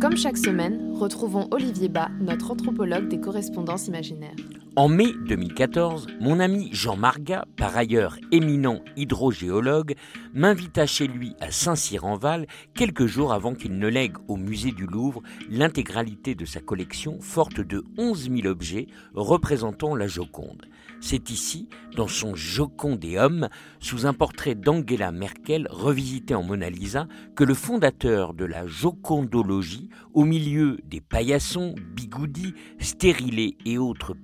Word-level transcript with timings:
Comme 0.00 0.16
chaque 0.16 0.38
semaine, 0.38 0.94
retrouvons 0.94 1.46
Olivier 1.50 1.90
Bas, 1.90 2.08
notre 2.22 2.52
anthropologue 2.52 3.08
des 3.08 3.20
correspondances 3.20 3.86
imaginaires. 3.86 4.34
En 4.80 4.88
mai 4.88 5.12
2014, 5.26 6.06
mon 6.22 6.40
ami 6.40 6.70
Jean 6.72 6.96
Marga, 6.96 7.44
par 7.58 7.76
ailleurs 7.76 8.16
éminent 8.32 8.80
hydrogéologue, 8.96 9.94
m'invita 10.32 10.86
chez 10.86 11.06
lui 11.06 11.34
à 11.38 11.50
Saint-Cyr-en-Val 11.50 12.46
quelques 12.72 13.04
jours 13.04 13.34
avant 13.34 13.54
qu'il 13.54 13.78
ne 13.78 13.88
lègue 13.88 14.16
au 14.26 14.38
musée 14.38 14.72
du 14.72 14.86
Louvre 14.86 15.20
l'intégralité 15.50 16.34
de 16.34 16.46
sa 16.46 16.60
collection 16.60 17.20
forte 17.20 17.60
de 17.60 17.84
11 17.98 18.30
000 18.30 18.46
objets 18.46 18.86
représentant 19.12 19.94
la 19.94 20.06
Joconde. 20.06 20.66
C'est 21.02 21.30
ici, 21.30 21.68
dans 21.96 22.08
son 22.08 22.34
Jocondéum, 22.34 23.48
sous 23.80 24.06
un 24.06 24.12
portrait 24.12 24.54
d'Angela 24.54 25.12
Merkel 25.12 25.66
revisité 25.70 26.34
en 26.34 26.42
Mona 26.42 26.68
Lisa, 26.68 27.06
que 27.34 27.44
le 27.44 27.54
fondateur 27.54 28.34
de 28.34 28.44
la 28.44 28.66
jocondologie, 28.66 29.88
au 30.12 30.24
milieu 30.24 30.78
des 30.84 31.00
paillassons, 31.00 31.74
bigoudis, 31.94 32.54
stérilés 32.78 33.56
et 33.64 33.78
autres 33.78 34.14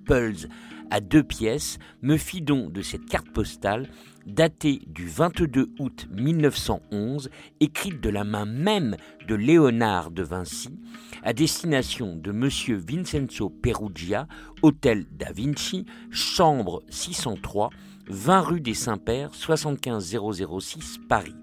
à 0.91 1.01
deux 1.01 1.23
pièces, 1.23 1.79
me 2.03 2.17
fit 2.17 2.43
don 2.43 2.69
de 2.69 2.83
cette 2.83 3.07
carte 3.07 3.29
postale 3.31 3.89
datée 4.27 4.83
du 4.87 5.07
22 5.07 5.71
août 5.79 6.09
1911, 6.11 7.31
écrite 7.61 8.01
de 8.01 8.11
la 8.11 8.25
main 8.25 8.45
même 8.45 8.97
de 9.29 9.35
Léonard 9.35 10.11
de 10.11 10.23
Vinci, 10.23 10.71
à 11.23 11.33
destination 11.33 12.17
de 12.17 12.31
M. 12.31 12.49
Vincenzo 12.79 13.51
Perugia, 13.51 14.27
Hôtel 14.63 15.07
da 15.13 15.31
Vinci, 15.33 15.87
chambre 16.11 16.83
603, 16.91 17.71
20 18.09 18.41
rue 18.41 18.61
des 18.61 18.75
Saints-Pères, 18.75 19.35
75006 19.35 20.99
Paris. 21.09 21.37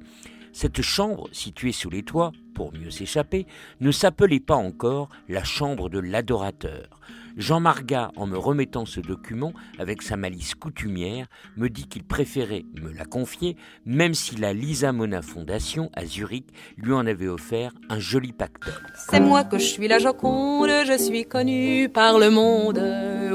Cette 0.53 0.83
chambre, 0.83 1.27
située 1.31 1.71
sous 1.71 1.89
les 1.89 2.03
toits, 2.03 2.31
pour 2.53 2.71
mieux 2.73 2.91
s'échapper, 2.91 3.47
ne 3.81 3.91
s'appelait 3.91 4.39
pas 4.39 4.55
encore 4.55 5.09
la 5.27 5.43
chambre 5.43 5.89
de 5.89 5.97
l'adorateur. 5.97 6.99
Jean 7.35 7.59
Marga, 7.59 8.11
en 8.15 8.27
me 8.27 8.37
remettant 8.37 8.85
ce 8.85 8.99
document 8.99 9.53
avec 9.79 10.03
sa 10.03 10.15
malice 10.15 10.53
coutumière, 10.53 11.25
me 11.57 11.67
dit 11.69 11.87
qu'il 11.87 12.03
préférait 12.03 12.65
me 12.79 12.91
la 12.91 13.05
confier, 13.05 13.57
même 13.87 14.13
si 14.13 14.35
la 14.35 14.53
Lisa 14.53 14.91
Mona 14.91 15.23
Fondation 15.23 15.89
à 15.95 16.05
Zurich 16.05 16.45
lui 16.77 16.93
en 16.93 17.07
avait 17.07 17.27
offert 17.27 17.71
un 17.89 17.99
joli 17.99 18.31
pactole. 18.31 18.73
C'est 19.09 19.19
moi 19.19 19.43
que 19.43 19.57
je 19.57 19.65
suis 19.65 19.87
la 19.87 19.97
Joconde, 19.97 20.69
je 20.85 20.97
suis 20.97 21.25
connue 21.25 21.89
par 21.89 22.19
le 22.19 22.29
monde. 22.29 22.79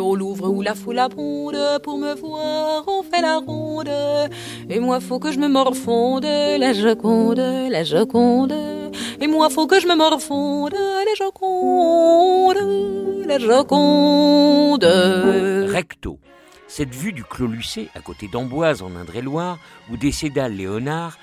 Au 0.08 0.16
Louvre 0.16 0.48
où 0.48 0.62
la 0.62 0.74
foule 0.74 1.00
abonde, 1.00 1.58
pour 1.82 1.98
me 1.98 2.14
voir, 2.14 2.82
on 2.86 3.02
fait 3.02 3.20
la 3.20 3.36
ronde. 3.36 3.90
Et 4.70 4.80
moi, 4.80 5.00
faut 5.00 5.18
que 5.18 5.30
je 5.30 5.38
me 5.38 5.48
morfonde, 5.48 6.24
la 6.24 6.72
Joconde, 6.72 7.36
la 7.36 7.84
Joconde. 7.84 8.54
Et 9.20 9.26
moi, 9.26 9.50
faut 9.50 9.66
que 9.66 9.78
je 9.78 9.86
me 9.86 9.94
morfonde, 9.94 10.72
la 10.72 11.14
Joconde, 11.14 12.56
la 13.26 13.38
Joconde. 13.38 14.84
Recto. 15.70 16.18
Cette 16.68 16.94
vue 16.94 17.12
du 17.12 17.22
Clos 17.22 17.46
Lucé, 17.46 17.90
à 17.94 18.00
côté 18.00 18.28
d'Amboise 18.28 18.80
en 18.80 18.96
Indre-et-Loire, 18.96 19.58
où 19.92 19.98
décéda 19.98 20.48
Léonard, 20.48 21.18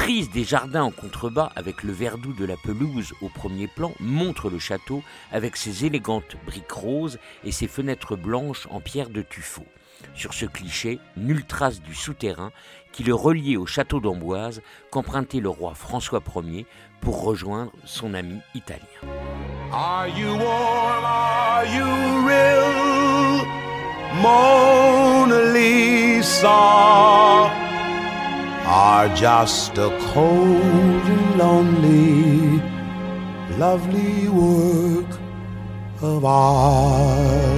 prise 0.00 0.30
des 0.30 0.44
jardins 0.44 0.84
en 0.84 0.90
contrebas 0.90 1.52
avec 1.56 1.82
le 1.82 1.92
verdou 1.92 2.32
de 2.32 2.46
la 2.46 2.56
pelouse 2.56 3.12
au 3.20 3.28
premier 3.28 3.68
plan, 3.68 3.92
montre 4.00 4.48
le 4.48 4.58
château 4.58 5.02
avec 5.30 5.58
ses 5.58 5.84
élégantes 5.84 6.38
briques 6.46 6.72
roses 6.72 7.18
et 7.44 7.52
ses 7.52 7.68
fenêtres 7.68 8.16
blanches 8.16 8.66
en 8.70 8.80
pierre 8.80 9.10
de 9.10 9.20
tuffeau. 9.20 9.66
Sur 10.14 10.32
ce 10.32 10.46
cliché, 10.46 11.00
nulle 11.18 11.44
trace 11.44 11.82
du 11.82 11.94
souterrain 11.94 12.50
qui 12.92 13.04
le 13.04 13.14
reliait 13.14 13.58
au 13.58 13.66
château 13.66 14.00
d'Amboise 14.00 14.62
qu'empruntait 14.90 15.40
le 15.40 15.50
roi 15.50 15.74
François 15.74 16.22
Ier 16.34 16.64
pour 17.02 17.22
rejoindre 17.22 17.72
son 17.84 18.14
ami 18.14 18.38
italien. 18.54 18.80
Are 19.70 20.08
you? 20.08 20.34
Are 20.40 21.66
you 21.66 22.26
real? 22.26 22.70
Are 29.00 29.16
just 29.16 29.78
a 29.78 29.88
cold 30.12 31.04
and 31.14 31.38
lonely, 31.38 32.60
lovely 33.56 34.28
work 34.28 35.12
of 36.02 36.22
art. 36.22 37.50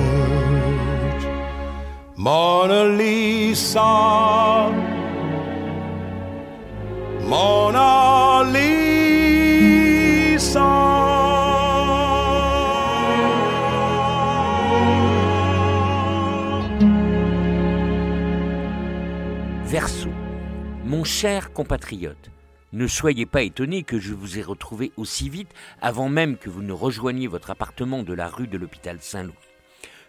Mona 2.16 2.84
Lisa, 3.00 3.92
Mona 7.32 7.91
Mon 21.22 21.28
cher 21.28 21.52
compatriote, 21.52 22.32
ne 22.72 22.88
soyez 22.88 23.26
pas 23.26 23.42
étonné 23.42 23.84
que 23.84 24.00
je 24.00 24.12
vous 24.12 24.40
ai 24.40 24.42
retrouvé 24.42 24.90
aussi 24.96 25.28
vite 25.28 25.50
avant 25.80 26.08
même 26.08 26.36
que 26.36 26.50
vous 26.50 26.62
ne 26.62 26.72
rejoigniez 26.72 27.28
votre 27.28 27.52
appartement 27.52 28.02
de 28.02 28.12
la 28.12 28.26
rue 28.26 28.48
de 28.48 28.58
l'hôpital 28.58 28.98
Saint-Louis. 29.00 29.36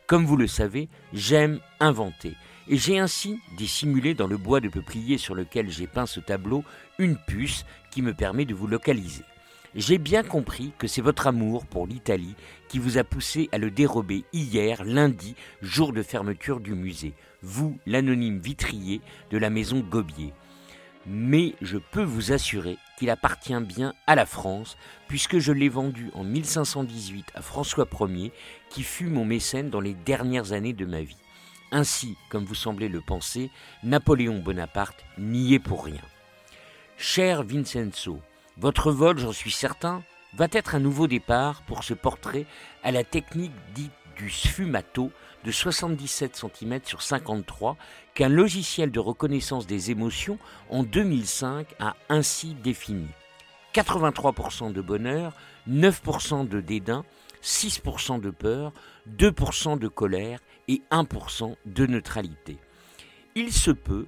Comme 0.07 0.25
vous 0.25 0.37
le 0.37 0.47
savez, 0.47 0.89
j'aime 1.13 1.59
inventer 1.79 2.33
et 2.67 2.77
j'ai 2.77 2.97
ainsi 2.97 3.39
dissimulé 3.57 4.15
dans 4.15 4.25
le 4.25 4.37
bois 4.37 4.59
de 4.59 4.69
peuplier 4.69 5.19
sur 5.19 5.35
lequel 5.35 5.69
j'ai 5.69 5.85
peint 5.85 6.07
ce 6.07 6.19
tableau 6.19 6.63
une 6.97 7.15
puce 7.15 7.63
qui 7.91 8.01
me 8.01 8.15
permet 8.15 8.45
de 8.45 8.55
vous 8.55 8.65
localiser. 8.65 9.23
J'ai 9.75 9.99
bien 9.99 10.23
compris 10.23 10.71
que 10.79 10.87
c'est 10.87 11.03
votre 11.03 11.27
amour 11.27 11.67
pour 11.67 11.85
l'Italie 11.85 12.33
qui 12.69 12.79
vous 12.79 12.97
a 12.97 13.03
poussé 13.03 13.49
à 13.51 13.59
le 13.59 13.69
dérober 13.69 14.25
hier, 14.33 14.83
lundi, 14.83 15.35
jour 15.61 15.93
de 15.93 16.01
fermeture 16.01 16.59
du 16.59 16.73
musée, 16.73 17.13
vous, 17.43 17.77
l'anonyme 17.85 18.39
vitrier 18.39 18.99
de 19.29 19.37
la 19.37 19.51
maison 19.51 19.81
Gobier 19.81 20.33
mais 21.05 21.55
je 21.61 21.77
peux 21.77 22.03
vous 22.03 22.31
assurer 22.31 22.77
qu'il 22.97 23.09
appartient 23.09 23.59
bien 23.61 23.93
à 24.07 24.15
la 24.15 24.25
France, 24.25 24.77
puisque 25.07 25.39
je 25.39 25.51
l'ai 25.51 25.69
vendu 25.69 26.09
en 26.13 26.23
1518 26.23 27.31
à 27.35 27.41
François 27.41 27.87
Ier, 27.99 28.31
qui 28.69 28.83
fut 28.83 29.07
mon 29.07 29.25
mécène 29.25 29.69
dans 29.69 29.81
les 29.81 29.93
dernières 29.93 30.53
années 30.53 30.73
de 30.73 30.85
ma 30.85 31.01
vie. 31.01 31.17
Ainsi, 31.71 32.15
comme 32.29 32.45
vous 32.45 32.55
semblez 32.55 32.87
le 32.87 33.01
penser, 33.01 33.49
Napoléon 33.83 34.39
Bonaparte 34.39 35.03
n'y 35.17 35.53
est 35.53 35.59
pour 35.59 35.85
rien. 35.85 36.01
Cher 36.97 37.43
Vincenzo, 37.43 38.19
votre 38.57 38.91
vol, 38.91 39.17
j'en 39.17 39.31
suis 39.31 39.51
certain, 39.51 40.03
va 40.35 40.47
être 40.51 40.75
un 40.75 40.79
nouveau 40.79 41.07
départ 41.07 41.63
pour 41.63 41.83
ce 41.83 41.93
portrait 41.93 42.45
à 42.83 42.91
la 42.91 43.03
technique 43.03 43.51
dite 43.73 43.91
du 44.15 44.29
sfumato 44.29 45.11
de 45.43 45.51
77 45.51 46.35
cm 46.35 46.79
sur 46.85 47.01
53 47.01 47.77
qu'un 48.13 48.29
logiciel 48.29 48.91
de 48.91 48.99
reconnaissance 48.99 49.67
des 49.67 49.91
émotions 49.91 50.37
en 50.69 50.83
2005 50.83 51.67
a 51.79 51.95
ainsi 52.09 52.53
défini. 52.55 53.07
83% 53.73 54.71
de 54.71 54.81
bonheur, 54.81 55.33
9% 55.69 56.47
de 56.47 56.61
dédain, 56.61 57.03
6% 57.41 58.21
de 58.21 58.29
peur, 58.29 58.71
2% 59.17 59.77
de 59.79 59.87
colère 59.87 60.39
et 60.67 60.81
1% 60.91 61.55
de 61.65 61.85
neutralité. 61.85 62.57
Il 63.35 63.51
se 63.51 63.71
peut 63.71 64.05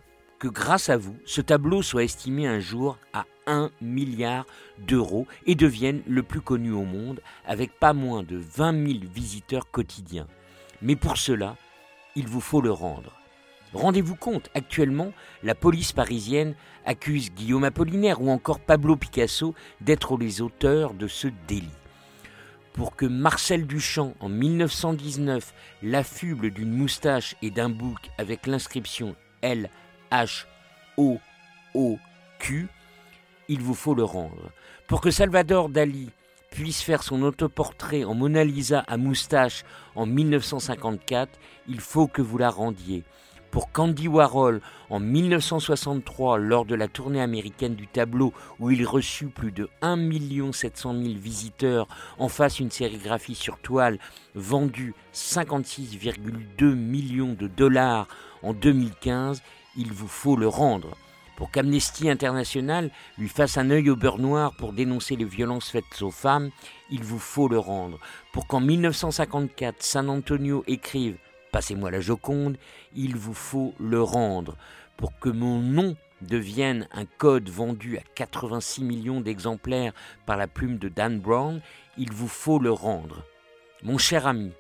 grâce 0.48 0.90
à 0.90 0.98
vous, 0.98 1.16
ce 1.26 1.42
tableau 1.42 1.82
soit 1.82 2.04
estimé 2.04 2.48
un 2.48 2.60
jour 2.60 2.98
à 3.14 3.26
1 3.48 3.72
milliard 3.82 4.46
d'euros 4.80 5.28
et 5.46 5.56
devienne 5.56 6.02
le 6.08 6.24
plus 6.24 6.42
connu 6.42 6.72
au 6.72 6.84
monde 6.84 7.22
avec 7.46 7.80
pas 7.80 7.94
moins 7.94 8.24
de 8.24 8.38
20 8.38 8.88
000 8.88 9.00
visiteurs 9.14 9.70
quotidiens. 9.72 10.28
Mais 10.82 10.96
pour 10.96 11.18
cela, 11.18 11.56
il 12.16 12.28
vous 12.28 12.42
faut 12.42 12.62
le 12.62 12.72
rendre. 12.72 13.14
Rendez-vous 13.74 14.16
compte, 14.16 14.50
actuellement, 14.54 15.12
la 15.44 15.54
police 15.54 15.92
parisienne 15.92 16.56
accuse 16.86 17.34
Guillaume 17.34 17.66
Apollinaire 17.66 18.22
ou 18.22 18.30
encore 18.30 18.60
Pablo 18.60 18.96
Picasso 18.96 19.54
d'être 19.82 20.18
les 20.18 20.42
auteurs 20.42 20.94
de 20.94 21.08
ce 21.08 21.28
délit. 21.48 21.68
Pour 22.74 22.96
que 22.96 23.06
Marcel 23.06 23.68
Duchamp, 23.68 24.14
en 24.20 24.30
1919, 24.30 25.54
l'affuble 25.84 26.52
d'une 26.52 26.72
moustache 26.72 27.36
et 27.42 27.52
d'un 27.52 27.70
bouc 27.70 27.98
avec 28.18 28.48
l'inscription 28.48 29.16
L 29.42 29.70
H 30.12 30.46
O 30.98 31.20
O 31.74 31.98
Q, 32.40 32.68
il 33.48 33.62
vous 33.62 33.74
faut 33.74 33.96
le 33.96 34.04
rendre. 34.04 34.52
Pour 34.88 35.02
que 35.02 35.12
Salvador 35.12 35.70
Dali 35.70 36.10
puisse 36.52 36.82
faire 36.82 37.04
son 37.04 37.22
autoportrait 37.24 38.06
en 38.06 38.14
Mona 38.14 38.44
Lisa 38.44 38.80
à 38.88 38.98
moustache 38.98 39.64
en 39.96 40.06
1954, 40.06 41.38
il 41.68 41.80
faut 41.82 42.08
que 42.08 42.22
vous 42.22 42.38
la 42.38 42.50
rendiez. 42.50 43.04
Pour 43.52 43.72
Candy 43.72 44.08
Warhol 44.08 44.62
en 44.90 45.00
1963 45.00 46.38
lors 46.40 46.66
de 46.66 46.76
la 46.76 46.88
tournée 46.88 47.22
américaine 47.22 47.76
du 47.76 47.88
tableau 47.88 48.34
où 48.60 48.70
il 48.70 48.86
reçut 48.86 49.28
plus 49.28 49.52
de 49.52 49.70
1 49.82 50.52
700 50.52 50.94
000 50.94 51.14
visiteurs 51.18 51.88
en 52.20 52.28
face 52.28 52.60
une 52.60 52.72
sérigraphie 52.72 53.36
sur 53.36 53.58
toile 53.60 53.98
vendue 54.34 54.94
56,2 55.14 56.74
millions 56.74 57.34
de 57.34 57.48
dollars 57.48 58.08
en 58.44 58.54
2015, 58.54 59.42
il 59.76 59.92
vous 59.92 60.08
faut 60.08 60.36
le 60.36 60.48
rendre. 60.48 60.98
Pour 61.36 61.52
qu'Amnesty 61.52 62.10
International 62.10 62.90
lui 63.18 63.28
fasse 63.28 63.58
un 63.58 63.70
œil 63.70 63.90
au 63.90 63.96
beurre 63.96 64.20
noir 64.20 64.56
pour 64.56 64.72
dénoncer 64.72 65.18
les 65.18 65.26
violences 65.26 65.70
faites 65.70 66.02
aux 66.02 66.12
femmes, 66.12 66.50
il 66.90 67.04
vous 67.04 67.20
faut 67.20 67.50
le 67.50 67.60
rendre. 67.60 68.00
Pour 68.32 68.48
qu'en 68.48 68.62
1954, 68.62 69.84
San 69.84 70.10
Antonio 70.10 70.64
écrive 70.68 71.18
Passez-moi 71.52 71.92
la 71.92 72.00
Joconde, 72.00 72.58
il 72.96 73.16
vous 73.16 73.34
faut 73.34 73.74
le 73.80 74.02
rendre. 74.02 74.56
Pour 74.98 75.18
que 75.20 75.30
mon 75.30 75.60
nom 75.60 75.96
devienne 76.22 76.88
un 76.94 77.06
code 77.06 77.50
vendu 77.50 77.98
à 77.98 78.02
86 78.16 78.84
millions 78.84 79.22
d'exemplaires 79.22 79.94
par 80.26 80.38
la 80.38 80.48
plume 80.48 80.78
de 80.78 80.90
Dan 80.90 81.20
Brown, 81.20 81.62
il 81.98 82.12
vous 82.12 82.28
faut 82.28 82.60
le 82.60 82.72
rendre. 82.72 83.26
Mon 83.84 83.98
cher 83.98 84.26
ami, 84.26 84.52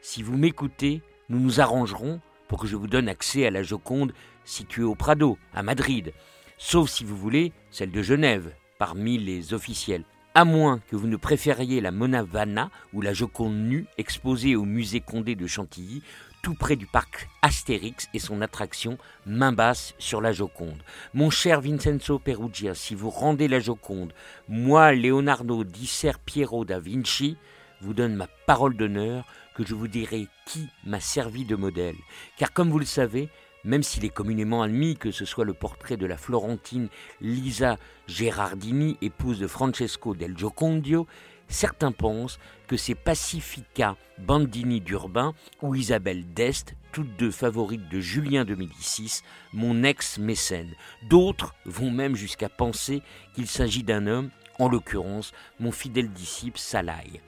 si 0.00 0.22
vous 0.22 0.36
m'écoutez, 0.36 1.02
nous 1.28 1.38
nous 1.38 1.60
arrangerons 1.60 2.20
que 2.58 2.66
je 2.66 2.76
vous 2.76 2.86
donne 2.86 3.08
accès 3.08 3.46
à 3.46 3.50
la 3.50 3.62
Joconde 3.62 4.12
située 4.44 4.82
au 4.82 4.94
Prado, 4.94 5.38
à 5.54 5.62
Madrid, 5.62 6.12
sauf 6.58 6.90
si 6.90 7.04
vous 7.04 7.16
voulez 7.16 7.52
celle 7.70 7.90
de 7.90 8.02
Genève, 8.02 8.52
parmi 8.78 9.18
les 9.18 9.54
officiels. 9.54 10.04
À 10.34 10.44
moins 10.44 10.80
que 10.88 10.96
vous 10.96 11.06
ne 11.06 11.16
préfériez 11.16 11.80
la 11.80 11.92
Mona 11.92 12.24
Vanna 12.24 12.70
ou 12.92 13.00
la 13.00 13.12
Joconde 13.12 13.54
nue 13.54 13.86
exposée 13.98 14.56
au 14.56 14.64
musée 14.64 15.00
Condé 15.00 15.36
de 15.36 15.46
Chantilly, 15.46 16.02
tout 16.42 16.54
près 16.54 16.76
du 16.76 16.86
parc 16.86 17.28
Astérix 17.40 18.08
et 18.12 18.18
son 18.18 18.42
attraction 18.42 18.98
main 19.26 19.52
basse 19.52 19.94
sur 19.98 20.20
la 20.20 20.32
Joconde. 20.32 20.82
Mon 21.14 21.30
cher 21.30 21.60
Vincenzo 21.60 22.18
Perugia, 22.18 22.74
si 22.74 22.94
vous 22.94 23.10
rendez 23.10 23.48
la 23.48 23.60
Joconde, 23.60 24.12
moi, 24.48 24.92
Leonardo 24.92 25.64
di 25.64 25.86
Ser 25.86 26.18
Piero 26.18 26.64
da 26.64 26.80
Vinci, 26.80 27.36
vous 27.84 27.94
donne 27.94 28.16
ma 28.16 28.26
parole 28.46 28.76
d'honneur 28.76 29.24
que 29.54 29.64
je 29.64 29.74
vous 29.74 29.88
dirai 29.88 30.26
qui 30.46 30.68
m'a 30.84 31.00
servi 31.00 31.44
de 31.44 31.54
modèle. 31.54 31.96
Car 32.38 32.52
comme 32.52 32.70
vous 32.70 32.78
le 32.78 32.84
savez, 32.84 33.28
même 33.64 33.82
s'il 33.82 34.04
est 34.04 34.10
communément 34.10 34.62
admis 34.62 34.96
que 34.96 35.10
ce 35.10 35.24
soit 35.24 35.44
le 35.44 35.54
portrait 35.54 35.96
de 35.96 36.06
la 36.06 36.16
Florentine 36.16 36.88
Lisa 37.20 37.78
Gerardini, 38.06 38.96
épouse 39.00 39.38
de 39.38 39.46
Francesco 39.46 40.14
del 40.14 40.36
Giocondio, 40.36 41.06
certains 41.48 41.92
pensent 41.92 42.38
que 42.66 42.76
c'est 42.76 42.94
Pacifica 42.94 43.96
Bandini 44.18 44.80
d'Urbain 44.80 45.34
ou 45.62 45.74
Isabelle 45.74 46.24
d'Est, 46.32 46.74
toutes 46.92 47.16
deux 47.16 47.30
favorites 47.30 47.88
de 47.88 48.00
Julien 48.00 48.44
de 48.44 48.54
Médicis, 48.54 49.20
mon 49.52 49.82
ex-mécène. 49.82 50.74
D'autres 51.08 51.54
vont 51.64 51.90
même 51.90 52.16
jusqu'à 52.16 52.48
penser 52.48 53.02
qu'il 53.34 53.46
s'agit 53.46 53.82
d'un 53.82 54.06
homme, 54.06 54.30
en 54.58 54.68
l'occurrence 54.68 55.32
mon 55.60 55.72
fidèle 55.72 56.10
disciple 56.10 56.58
Salaï. 56.58 57.20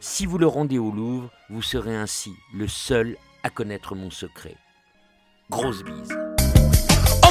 Si 0.00 0.26
vous 0.26 0.38
le 0.38 0.46
rendez 0.46 0.78
au 0.78 0.90
Louvre, 0.90 1.30
vous 1.48 1.62
serez 1.62 1.94
ainsi 1.94 2.32
le 2.54 2.66
seul 2.68 3.16
à 3.42 3.50
connaître 3.50 3.94
mon 3.94 4.10
secret. 4.10 4.56
Grosse 5.50 5.82
bise. 5.84 6.16
Oh 7.24 7.30